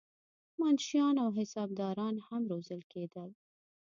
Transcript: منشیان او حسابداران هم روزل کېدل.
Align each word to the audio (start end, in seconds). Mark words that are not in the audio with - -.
منشیان 0.59 1.17
او 1.23 1.31
حسابداران 1.39 2.15
هم 2.27 2.41
روزل 2.51 2.81
کېدل. 2.91 3.29